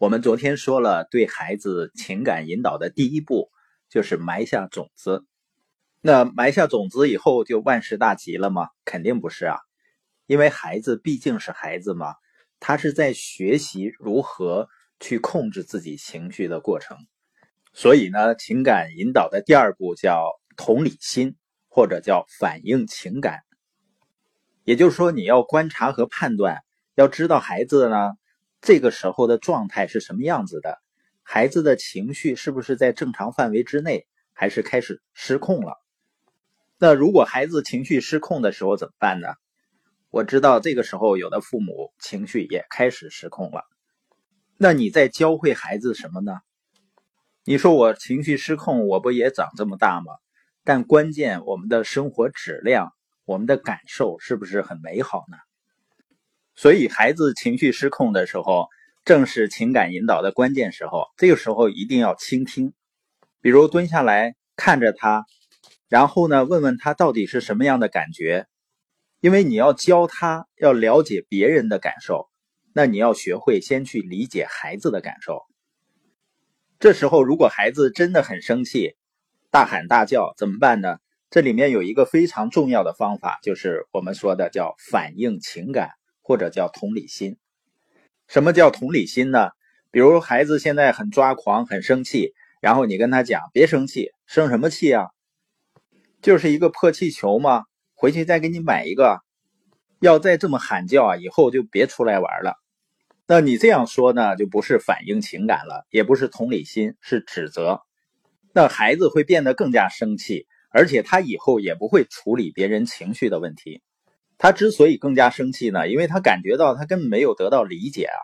[0.00, 3.50] 我们昨天说了，对孩子情感引导的第一步
[3.90, 5.26] 就是埋下种子。
[6.00, 8.68] 那埋下种子以后就万事大吉了吗？
[8.86, 9.58] 肯定不是啊，
[10.24, 12.14] 因为孩子毕竟是孩子嘛，
[12.60, 16.96] 他是在学习如何去控制自己情绪的过程。
[17.74, 21.36] 所以呢，情感引导的第二步叫同理心，
[21.68, 23.40] 或者叫反映情感。
[24.64, 26.62] 也就是说，你要观察和判断，
[26.94, 28.12] 要知道孩子呢。
[28.60, 30.78] 这个时候的状态是什么样子的？
[31.22, 35.74] 孩子的情绪是不是在正常范围之内，还是开始失控了？
[36.78, 39.28] 那如果孩子情绪失控的时候怎么办呢？
[40.10, 43.62] 我知道这个时候有的父母情绪也开始失控了。
[44.56, 46.40] 那你在教会孩子什么呢？
[47.44, 50.12] 你说我情绪失控，我不也长这么大吗？
[50.64, 52.92] 但关键我们的生活质量，
[53.24, 55.36] 我们的感受是不是很美好呢？
[56.60, 58.68] 所以，孩子情绪失控的时候，
[59.06, 61.06] 正是情感引导的关键时候。
[61.16, 62.74] 这个时候一定要倾听，
[63.40, 65.24] 比如蹲下来看着他，
[65.88, 68.46] 然后呢，问问他到底是什么样的感觉。
[69.20, 72.28] 因为你要教他要了解别人的感受，
[72.74, 75.40] 那你要学会先去理解孩子的感受。
[76.78, 78.96] 这时候，如果孩子真的很生气，
[79.50, 80.98] 大喊大叫，怎么办呢？
[81.30, 85.92] 这里面有一个非常重要的方法，就是我们说的叫反映情感。
[86.20, 87.36] 或者叫同理心，
[88.28, 89.50] 什么叫同理心呢？
[89.90, 95.08] 比如孩子现在很抓狂、很生气，然后你跟他讲：“别生气，生什么气啊？
[96.22, 99.20] 就是一个破气球嘛，回去再给你买一个。”
[100.00, 102.54] 要再这么喊叫啊，以后就别出来玩了。
[103.26, 107.82] 那你这样说呢，就不是反映情感了，也不是同理心，是指责。
[108.54, 113.82] 那孩子会变得更加生气，而且他以后也不会处理别人情绪的问题。
[114.42, 118.16] 他之所以更加生气呢，因为他感觉到他根本没有得到理解啊，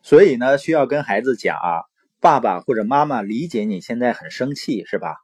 [0.00, 1.82] 所以呢，需要跟孩子讲啊，
[2.20, 5.16] 爸爸或者妈妈理解你现在很生气是吧？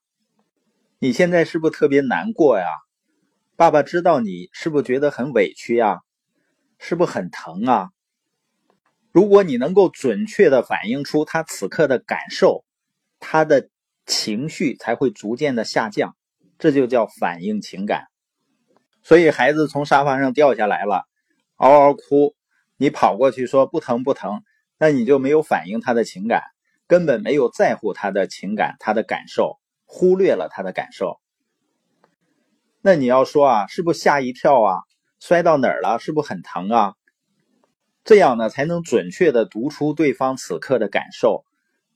[0.98, 2.66] 你现在是不是特别难过呀？
[3.54, 6.00] 爸爸知道你是不是觉得很委屈呀？
[6.77, 7.91] 是不是很疼啊？
[9.12, 12.65] 如果你能够准确的反映出他此刻的感受，
[13.21, 13.69] 他的
[14.06, 16.16] 情绪才会逐渐的下降，
[16.59, 18.09] 这就叫反映情感。
[19.03, 21.05] 所以孩子从沙发上掉下来了，
[21.56, 22.34] 嗷嗷哭，
[22.77, 24.43] 你跑过去说不疼不疼，
[24.78, 26.43] 那你就没有反映他的情感，
[26.87, 31.19] 根本没有在乎他的情感、他的感受，忽略了他的感受。
[32.83, 34.78] 那你要说啊，是不是吓一跳啊？
[35.19, 35.99] 摔到哪儿了？
[35.99, 36.94] 是不是很疼啊？
[38.05, 41.44] 这样呢，才能准确的读出对方此刻的感受。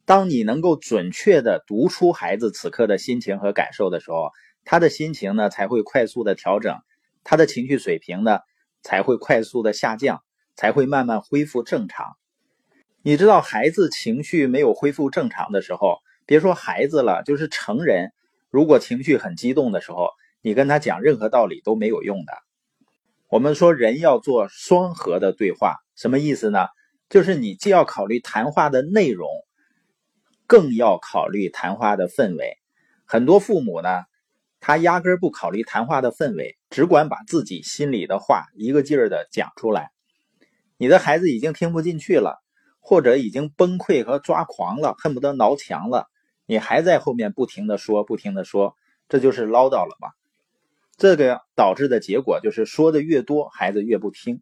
[0.04, 4.31] 当你能够准确的读出孩子此刻的心情和感受的时候，
[4.66, 6.76] 他的心情呢才会快速的调整。
[7.24, 8.38] 他的情绪水平呢
[8.82, 10.22] 才会快速的下降，
[10.54, 12.16] 才会慢慢恢复正常。
[13.02, 18.12] 你知道，孩子情绪没有恢复正常的时候，别说孩子了，就是成人，
[18.50, 20.10] 如果情绪很激动的时候，
[20.42, 22.32] 你跟他讲任何道理都没有用的。
[23.28, 26.66] 我们说人要做双核的对话，什么意思呢？
[27.08, 29.28] 就是你既要考虑谈话的内容，
[30.46, 32.58] 更要考虑谈话的氛围。
[33.06, 34.04] 很多父母呢。
[34.66, 39.91] 他压根不考虑谈话的氛围，只管把自己心里的话一个劲儿的讲出来。
[40.78, 42.42] 你的孩子已经听不进去了，
[42.80, 46.06] 或者已经崩溃和抓狂了，恨不得挠墙了。
[46.47, 48.75] 你还在后面不停的说，不停的说，
[49.06, 50.12] 这就是唠叨了吧？
[50.96, 54.41] 这个导致的结果就是说的越多，孩子越不听。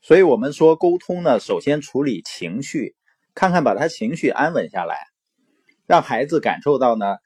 [0.00, 2.96] 所以我们说沟通呢，首先处理情绪，
[3.34, 4.96] 看看把他情绪安稳下来，
[5.86, 7.18] 让孩子感受到呢，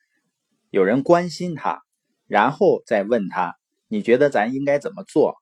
[0.71, 1.85] 有人关心他。
[2.29, 3.57] 然后再问他，
[3.89, 5.35] 你觉得咱应该怎么做？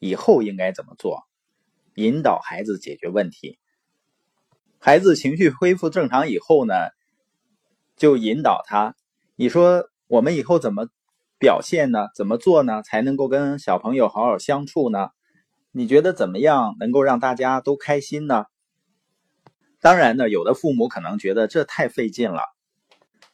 [0.00, 1.22] 以后应该怎么做？
[1.94, 3.58] 引导孩子解决问题。
[4.78, 6.74] 孩子情绪恢复正常以后呢，
[7.96, 8.96] 就引导他。
[9.36, 10.88] 你说我们以后怎么
[11.38, 12.08] 表现呢？
[12.16, 12.82] 怎么做呢？
[12.82, 15.10] 才能够跟小朋友好好相处呢？
[15.72, 18.46] 你觉得怎么样能够让大家都开心呢？
[19.80, 22.40] 当然呢，有的父母可能觉得这太费劲了。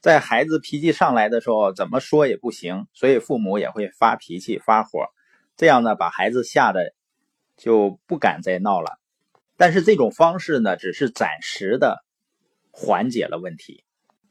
[0.07, 5.01] 在孩子脾气上来的时候，怎么说也不行，所以父母也会发脾气、发火，
[5.57, 6.95] 这样呢，把孩子吓得
[7.57, 9.01] 就不敢再闹了。
[9.57, 12.05] 但是这种方式呢，只是暂时的
[12.71, 13.83] 缓解了问题，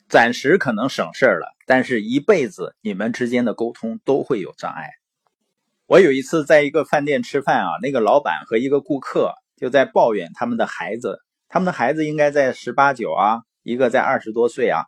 [0.08, 4.92] 暂时可能省事儿了，但是一辈子你们之间的沟通都会有障碍。
[5.88, 11.20] 我有一次在一个饭店吃饭啊，那个老板和一个顾客就在抱怨他们的孩子，
[11.50, 14.86] 他们的孩子应该在十八九啊，一个在二十多岁啊。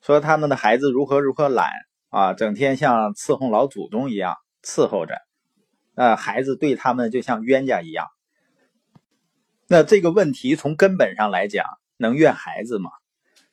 [0.00, 1.70] 说他们的孩子如何如何懒
[2.08, 5.16] 啊，整天像伺候老祖宗一样伺候着，
[5.94, 8.06] 那孩子对他们就像冤家一样。
[9.66, 11.66] 那这个问题从根本上来讲，
[11.96, 12.90] 能怨孩子吗？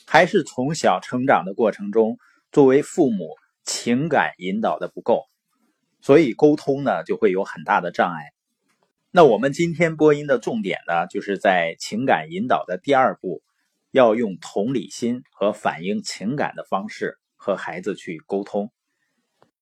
[0.06, 2.18] 还是从小成长的过程中，
[2.52, 5.24] 作为父母情感引导的不够，
[6.00, 8.32] 所以沟通呢就会有很大的障碍。
[9.12, 13.42] 那我们今天播音的重点呢，就是在情感引导的第二步，
[13.96, 18.70] 要用同理心和反映情感的方式和孩子去沟通。